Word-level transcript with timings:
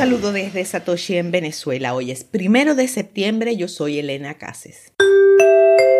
saludo 0.00 0.32
desde 0.32 0.64
Satoshi 0.64 1.16
en 1.16 1.30
Venezuela. 1.30 1.94
Hoy 1.94 2.10
es 2.10 2.24
primero 2.24 2.74
de 2.74 2.88
septiembre. 2.88 3.54
Yo 3.58 3.68
soy 3.68 3.98
Elena 3.98 4.38
Cases. 4.38 4.94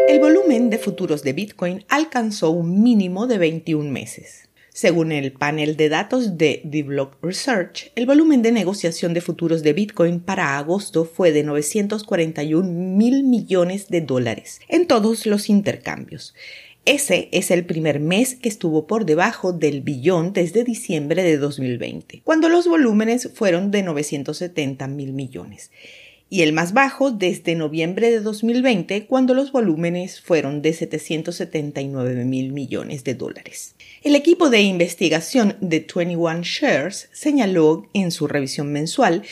El 0.09 0.19
volumen 0.21 0.71
de 0.71 0.79
futuros 0.79 1.23
de 1.23 1.35
Bitcoin 1.35 1.85
alcanzó 1.91 2.49
un 2.51 2.83
mínimo 2.83 3.27
de 3.27 3.37
21 3.37 3.91
meses. 3.91 4.49
Según 4.73 5.13
el 5.13 5.33
panel 5.33 5.77
de 5.77 5.91
datos 5.91 6.39
de 6.39 6.63
The 6.71 6.83
Block 6.85 7.19
Research, 7.23 7.93
el 7.95 8.07
volumen 8.07 8.41
de 8.41 8.53
negociación 8.53 9.13
de 9.13 9.21
futuros 9.21 9.63
de 9.63 9.75
Bitcoin 9.75 10.21
para 10.21 10.57
agosto 10.57 11.05
fue 11.05 11.31
de 11.31 11.43
941 11.43 12.67
mil 12.67 13.25
millones 13.25 13.89
de 13.89 14.01
dólares 14.01 14.61
en 14.69 14.87
todos 14.87 15.27
los 15.27 15.51
intercambios. 15.51 16.35
Ese 16.87 17.29
es 17.33 17.51
el 17.51 17.67
primer 17.67 18.01
mes 18.01 18.35
que 18.35 18.49
estuvo 18.49 18.87
por 18.87 19.05
debajo 19.05 19.53
del 19.53 19.83
billón 19.83 20.33
desde 20.33 20.65
diciembre 20.65 21.23
de 21.23 21.37
2020, 21.37 22.23
cuando 22.25 22.49
los 22.49 22.67
volúmenes 22.67 23.31
fueron 23.35 23.71
de 23.71 23.83
970 23.83 24.87
mil 24.89 25.13
millones, 25.13 25.71
y 26.31 26.41
el 26.41 26.55
más 26.55 26.73
bajo 26.73 27.11
desde 27.11 27.55
noviembre 27.55 28.11
de 28.11 28.21
2020, 28.21 29.07
cuando 29.07 29.35
los 29.35 29.53
volúmenes 29.53 30.23
fueron 30.23 30.63
de 30.63 30.73
779 30.73 32.25
mil 32.25 32.53
millones 32.53 33.05
de 33.05 33.15
dólares. 33.15 33.75
El 34.03 34.15
equipo 34.15 34.49
de 34.49 34.63
investigación 34.63 35.57
de 35.61 35.87
21 35.95 36.43
Shares 36.43 37.11
señaló 37.13 37.89
en 37.93 38.11
su 38.11 38.27
revisión 38.27 38.73
mensual 38.73 39.23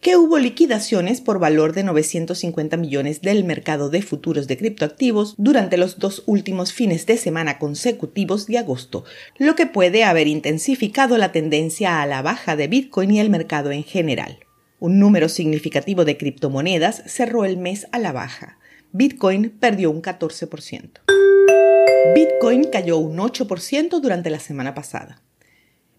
que 0.00 0.16
hubo 0.16 0.38
liquidaciones 0.38 1.20
por 1.20 1.38
valor 1.38 1.72
de 1.72 1.82
950 1.82 2.76
millones 2.76 3.22
del 3.22 3.44
mercado 3.44 3.90
de 3.90 4.02
futuros 4.02 4.46
de 4.46 4.56
criptoactivos 4.56 5.34
durante 5.38 5.76
los 5.76 5.98
dos 5.98 6.22
últimos 6.26 6.72
fines 6.72 7.06
de 7.06 7.16
semana 7.16 7.58
consecutivos 7.58 8.46
de 8.46 8.58
agosto, 8.58 9.04
lo 9.38 9.54
que 9.56 9.66
puede 9.66 10.04
haber 10.04 10.28
intensificado 10.28 11.18
la 11.18 11.32
tendencia 11.32 12.02
a 12.02 12.06
la 12.06 12.22
baja 12.22 12.56
de 12.56 12.68
Bitcoin 12.68 13.10
y 13.10 13.20
el 13.20 13.30
mercado 13.30 13.72
en 13.72 13.84
general. 13.84 14.38
Un 14.78 14.98
número 14.98 15.28
significativo 15.28 16.04
de 16.04 16.18
criptomonedas 16.18 17.02
cerró 17.06 17.44
el 17.44 17.56
mes 17.56 17.86
a 17.92 17.98
la 17.98 18.12
baja. 18.12 18.58
Bitcoin 18.92 19.50
perdió 19.50 19.90
un 19.90 20.02
14%. 20.02 21.00
Bitcoin 22.14 22.64
cayó 22.70 22.98
un 22.98 23.16
8% 23.18 24.00
durante 24.00 24.30
la 24.30 24.38
semana 24.38 24.74
pasada. 24.74 25.22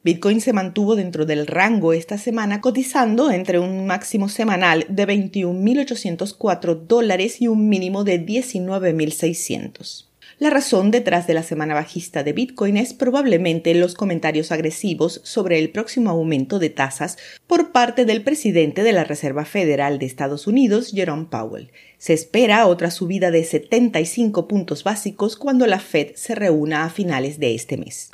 Bitcoin 0.07 0.39
se 0.39 0.53
mantuvo 0.53 0.95
dentro 0.95 1.25
del 1.25 1.45
rango 1.45 1.91
esta 1.91 2.17
semana 2.17 2.61
cotizando 2.61 3.29
entre 3.29 3.59
un 3.59 3.85
máximo 3.85 4.29
semanal 4.29 4.85
de 4.87 5.05
21.804 5.05 6.87
dólares 6.87 7.41
y 7.41 7.49
un 7.49 7.67
mínimo 7.67 8.05
de 8.05 8.25
19.600. 8.25 10.05
La 10.39 10.49
razón 10.49 10.91
detrás 10.91 11.27
de 11.27 11.33
la 11.33 11.43
semana 11.43 11.73
bajista 11.73 12.23
de 12.23 12.31
Bitcoin 12.31 12.77
es 12.77 12.93
probablemente 12.93 13.75
los 13.75 13.95
comentarios 13.95 14.53
agresivos 14.53 15.19
sobre 15.25 15.59
el 15.59 15.71
próximo 15.71 16.09
aumento 16.09 16.57
de 16.57 16.69
tasas 16.69 17.17
por 17.45 17.73
parte 17.73 18.05
del 18.05 18.23
presidente 18.23 18.83
de 18.83 18.93
la 18.93 19.03
Reserva 19.03 19.43
Federal 19.43 19.99
de 19.99 20.05
Estados 20.05 20.47
Unidos, 20.47 20.93
Jerome 20.95 21.27
Powell. 21.29 21.69
Se 21.97 22.13
espera 22.13 22.65
otra 22.67 22.91
subida 22.91 23.29
de 23.29 23.43
75 23.43 24.47
puntos 24.47 24.85
básicos 24.85 25.35
cuando 25.35 25.67
la 25.67 25.79
Fed 25.79 26.11
se 26.15 26.33
reúna 26.33 26.85
a 26.85 26.89
finales 26.89 27.39
de 27.39 27.55
este 27.55 27.75
mes 27.75 28.09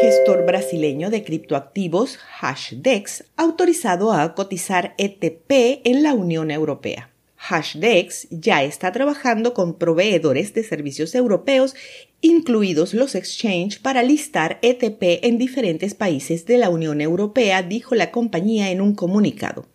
gestor 0.00 0.44
brasileño 0.44 1.08
de 1.08 1.24
criptoactivos 1.24 2.18
Hashdex, 2.18 3.24
autorizado 3.36 4.12
a 4.12 4.34
cotizar 4.34 4.94
ETP 4.98 5.80
en 5.84 6.02
la 6.02 6.12
Unión 6.12 6.50
Europea. 6.50 7.10
Hashdex 7.36 8.26
ya 8.30 8.62
está 8.62 8.92
trabajando 8.92 9.54
con 9.54 9.78
proveedores 9.78 10.52
de 10.52 10.64
servicios 10.64 11.14
europeos, 11.14 11.74
incluidos 12.20 12.92
los 12.92 13.14
exchange, 13.14 13.80
para 13.80 14.02
listar 14.02 14.58
ETP 14.60 15.24
en 15.24 15.38
diferentes 15.38 15.94
países 15.94 16.44
de 16.44 16.58
la 16.58 16.68
Unión 16.68 17.00
Europea, 17.00 17.62
dijo 17.62 17.94
la 17.94 18.10
compañía 18.10 18.70
en 18.70 18.82
un 18.82 18.94
comunicado. 18.94 19.66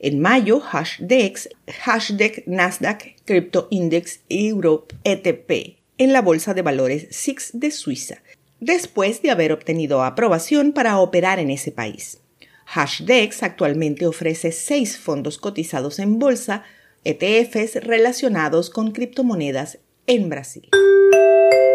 En 0.00 0.18
mayo, 0.18 0.60
Hashdex, 0.60 1.50
Hashdex 1.84 2.42
Nasdaq 2.46 3.16
Crypto 3.24 3.68
Index 3.70 4.20
Europe 4.28 4.96
ETP 5.04 5.76
en 5.98 6.12
la 6.12 6.22
bolsa 6.22 6.54
de 6.54 6.62
valores 6.62 7.06
SIX 7.10 7.50
de 7.52 7.70
Suiza 7.70 8.22
después 8.60 9.22
de 9.22 9.30
haber 9.30 9.52
obtenido 9.52 10.04
aprobación 10.04 10.72
para 10.72 10.98
operar 10.98 11.38
en 11.38 11.50
ese 11.50 11.72
país. 11.72 12.20
Hashdex 12.66 13.42
actualmente 13.42 14.06
ofrece 14.06 14.52
seis 14.52 14.96
fondos 14.96 15.38
cotizados 15.38 15.98
en 15.98 16.18
bolsa, 16.18 16.62
ETFs 17.04 17.82
relacionados 17.82 18.70
con 18.70 18.92
criptomonedas 18.92 19.78
en 20.06 20.28
Brasil. 20.28 20.68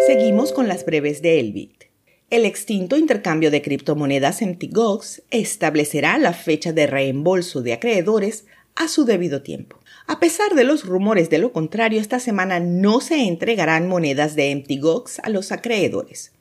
Seguimos 0.07 0.53
con 0.53 0.67
las 0.67 0.85
breves 0.85 1.21
de 1.21 1.39
Elbit. 1.39 1.85
El 2.29 2.45
extinto 2.45 2.97
intercambio 2.97 3.51
de 3.51 3.61
criptomonedas 3.61 4.41
MTGOX 4.41 5.23
establecerá 5.31 6.17
la 6.17 6.33
fecha 6.33 6.73
de 6.73 6.87
reembolso 6.87 7.61
de 7.61 7.73
acreedores 7.73 8.45
a 8.75 8.87
su 8.87 9.05
debido 9.05 9.41
tiempo. 9.41 9.79
A 10.07 10.19
pesar 10.19 10.53
de 10.53 10.63
los 10.63 10.85
rumores 10.85 11.29
de 11.29 11.39
lo 11.39 11.51
contrario, 11.51 11.99
esta 11.99 12.19
semana 12.19 12.59
no 12.59 13.01
se 13.01 13.27
entregarán 13.27 13.87
monedas 13.87 14.35
de 14.35 14.55
MTGOX 14.55 15.19
a 15.19 15.29
los 15.29 15.51
acreedores. 15.51 16.34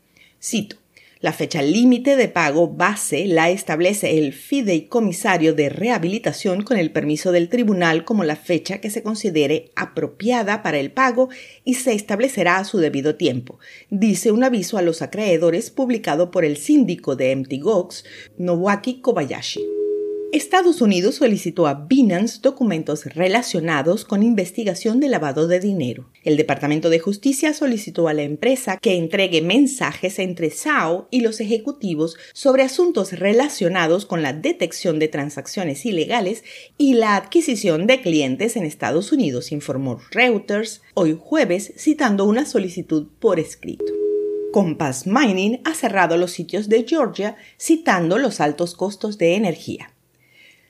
Cito. 0.45 0.77
La 1.21 1.33
fecha 1.33 1.63
límite 1.63 2.17
de 2.17 2.29
pago 2.29 2.69
base 2.69 3.25
la 3.27 3.49
establece 3.49 4.19
el 4.19 4.35
fideicomisario 4.35 5.55
de 5.55 5.71
rehabilitación 5.71 6.61
con 6.61 6.77
el 6.77 6.93
permiso 6.93 7.33
del 7.33 7.49
tribunal 7.49 8.05
como 8.05 8.25
la 8.25 8.37
fecha 8.37 8.79
que 8.79 8.91
se 8.91 9.03
considere 9.03 9.71
apropiada 9.75 10.63
para 10.63 10.79
el 10.79 10.93
pago 10.93 11.31
y 11.65 11.75
se 11.75 11.95
establecerá 11.95 12.59
a 12.59 12.65
su 12.65 12.77
debido 12.77 13.17
tiempo, 13.17 13.59
dice 13.89 14.33
un 14.33 14.45
aviso 14.45 14.77
a 14.77 14.83
los 14.83 15.01
acreedores 15.01 15.71
publicado 15.71 16.31
por 16.31 16.45
el 16.45 16.59
síndico 16.59 17.17
de 17.17 17.35
MTGOX, 17.35 18.05
Nowaki 18.37 19.01
Kobayashi. 19.01 19.84
Estados 20.35 20.83
Unidos 20.83 21.15
solicitó 21.15 21.69
a 21.69 21.75
Binance 21.75 22.41
documentos 22.43 23.05
relacionados 23.05 24.05
con 24.05 24.25
investigación 24.25 24.99
de 24.99 25.09
lavado 25.09 25.47
de 25.47 25.61
dinero. 25.61 26.11
El 26.25 26.37
Departamento 26.37 26.91
de 26.91 26.99
Justicia 26.99 27.55
solicitó 27.55 28.09
a 28.09 28.15
la 28.15 28.25
empresa 28.25 28.79
que 28.79 28.97
entregue 28.97 29.43
mensajes 29.43 30.19
entre 30.19 30.51
SAO 30.51 31.07
y 31.13 31.21
los 31.21 31.39
ejecutivos 31.39 32.17
sobre 32.33 32.65
asuntos 32.65 33.13
relacionados 33.13 34.07
con 34.07 34.23
la 34.23 34.33
detección 34.33 34.99
de 34.99 35.07
transacciones 35.07 35.87
ilegales 35.87 36.43
y 36.77 36.95
la 36.95 37.15
adquisición 37.15 37.87
de 37.87 38.01
clientes 38.01 38.57
en 38.57 38.65
Estados 38.65 39.13
Unidos, 39.13 39.53
informó 39.53 40.01
Reuters 40.11 40.83
hoy 40.95 41.17
jueves 41.17 41.75
citando 41.79 42.25
una 42.25 42.45
solicitud 42.45 43.07
por 43.21 43.39
escrito. 43.39 43.85
Compass 44.53 45.07
Mining 45.07 45.61
ha 45.63 45.75
cerrado 45.75 46.17
los 46.17 46.33
sitios 46.33 46.69
de 46.69 46.85
Georgia 46.89 47.37
citando 47.57 48.19
los 48.19 48.41
altos 48.41 48.75
costos 48.75 49.17
de 49.17 49.37
energía 49.37 49.94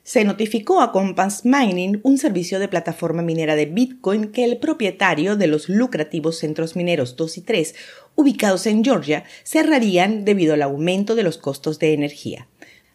se 0.04 0.22
notificó 0.24 0.82
a 0.82 0.92
Compass 0.92 1.44
Mining, 1.44 2.00
un 2.02 2.18
servicio 2.18 2.58
de 2.58 2.68
plataforma 2.68 3.22
minera 3.22 3.56
de 3.56 3.64
Bitcoin, 3.64 4.28
que 4.28 4.44
el 4.44 4.58
propietario 4.58 5.34
de 5.34 5.46
los 5.46 5.70
lucrativos 5.70 6.38
centros 6.38 6.76
mineros 6.76 7.16
2 7.16 7.38
y 7.38 7.40
3, 7.40 7.74
ubicados 8.14 8.66
en 8.66 8.84
Georgia, 8.84 9.24
cerrarían 9.44 10.26
debido 10.26 10.52
al 10.52 10.62
aumento 10.62 11.14
de 11.14 11.22
los 11.22 11.38
costos 11.38 11.78
de 11.78 11.94
energía. 11.94 12.46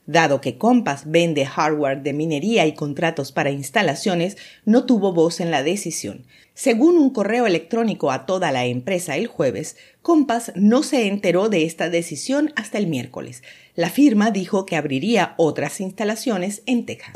Dado 0.10 0.42
que 0.42 0.58
Compass 0.58 1.04
vende 1.06 1.46
hardware 1.46 2.02
de 2.02 2.14
minería 2.14 2.66
y 2.66 2.74
contratos 2.74 3.32
para 3.32 3.52
instalaciones, 3.52 4.38
no 4.66 4.88
tuvo 4.88 5.14
voz 5.14 5.40
en 5.40 5.52
la 5.52 5.62
decisión. 5.62 6.26
Según 6.56 6.98
un 6.98 7.12
correo 7.12 7.46
electrónico 7.46 8.10
a 8.10 8.26
toda 8.26 8.52
la 8.52 8.66
empresa 8.66 9.18
el 9.18 9.28
jueves, 9.28 9.78
Compass 10.02 10.52
no 10.56 10.82
se 10.82 11.06
enteró 11.06 11.48
de 11.48 11.64
esta 11.64 11.92
decisión 11.92 12.52
hasta 12.56 12.80
el 12.80 12.88
miércoles. 12.88 13.44
La 13.76 13.92
firma 13.92 14.32
dijo 14.32 14.66
que 14.66 14.78
abriría 14.78 15.36
otras 15.38 15.80
instalaciones 15.80 16.64
en 16.66 16.88
Texas. 16.88 17.14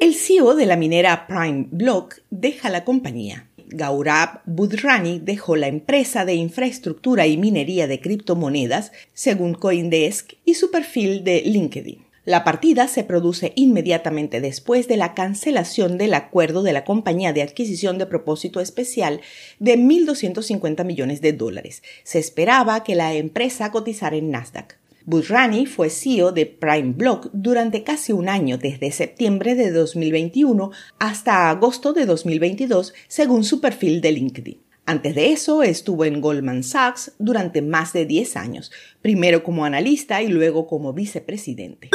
El 0.00 0.14
CEO 0.14 0.54
de 0.54 0.66
la 0.66 0.76
minera 0.76 1.26
Prime 1.26 1.66
Block 1.72 2.20
deja 2.30 2.70
la 2.70 2.84
compañía. 2.84 3.48
Gaurab 3.66 4.42
Budrani 4.46 5.18
dejó 5.18 5.56
la 5.56 5.66
empresa 5.66 6.24
de 6.24 6.34
infraestructura 6.34 7.26
y 7.26 7.36
minería 7.36 7.88
de 7.88 8.00
criptomonedas, 8.00 8.92
según 9.12 9.54
Coindesk 9.54 10.34
y 10.44 10.54
su 10.54 10.70
perfil 10.70 11.24
de 11.24 11.42
LinkedIn. 11.44 12.11
La 12.24 12.44
partida 12.44 12.86
se 12.86 13.02
produce 13.02 13.52
inmediatamente 13.56 14.40
después 14.40 14.86
de 14.86 14.96
la 14.96 15.12
cancelación 15.12 15.98
del 15.98 16.14
acuerdo 16.14 16.62
de 16.62 16.72
la 16.72 16.84
compañía 16.84 17.32
de 17.32 17.42
adquisición 17.42 17.98
de 17.98 18.06
propósito 18.06 18.60
especial 18.60 19.20
de 19.58 19.76
1.250 19.76 20.84
millones 20.84 21.20
de 21.20 21.32
dólares. 21.32 21.82
Se 22.04 22.20
esperaba 22.20 22.84
que 22.84 22.94
la 22.94 23.12
empresa 23.14 23.72
cotizara 23.72 24.14
en 24.14 24.30
Nasdaq. 24.30 24.78
Busrani 25.04 25.66
fue 25.66 25.90
CEO 25.90 26.30
de 26.30 26.46
Prime 26.46 26.92
Block 26.92 27.28
durante 27.32 27.82
casi 27.82 28.12
un 28.12 28.28
año, 28.28 28.56
desde 28.56 28.92
septiembre 28.92 29.56
de 29.56 29.72
2021 29.72 30.70
hasta 31.00 31.50
agosto 31.50 31.92
de 31.92 32.06
2022, 32.06 32.94
según 33.08 33.42
su 33.42 33.60
perfil 33.60 34.00
de 34.00 34.12
LinkedIn. 34.12 34.60
Antes 34.86 35.16
de 35.16 35.32
eso 35.32 35.64
estuvo 35.64 36.04
en 36.04 36.20
Goldman 36.20 36.62
Sachs 36.62 37.12
durante 37.18 37.62
más 37.62 37.92
de 37.92 38.06
10 38.06 38.36
años, 38.36 38.70
primero 39.00 39.42
como 39.42 39.64
analista 39.64 40.22
y 40.22 40.28
luego 40.28 40.68
como 40.68 40.92
vicepresidente. 40.92 41.90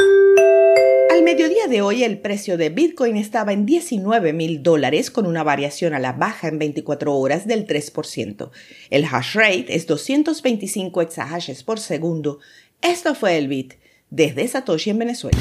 Mediodía 1.28 1.68
de 1.68 1.82
hoy 1.82 2.06
el 2.06 2.20
precio 2.20 2.56
de 2.58 2.70
Bitcoin 2.70 3.18
estaba 3.18 3.52
en 3.52 3.66
19 3.66 4.32
mil 4.32 4.64
dólares 4.64 5.12
con 5.12 5.26
una 5.26 5.44
variación 5.44 5.94
a 5.94 6.00
la 6.00 6.14
baja 6.14 6.48
en 6.48 6.58
24 6.58 7.14
horas 7.14 7.46
del 7.46 7.68
3%. 7.68 8.50
El 8.90 9.04
hash 9.04 9.36
rate 9.36 9.76
es 9.76 9.88
225 9.88 11.02
exahashes 11.02 11.64
por 11.64 11.82
segundo. 11.82 12.40
Esto 12.82 13.14
fue 13.14 13.38
el 13.38 13.50
Bit 13.50 13.74
desde 14.10 14.48
Satoshi 14.48 14.92
en 14.92 15.00
Venezuela. 15.00 15.38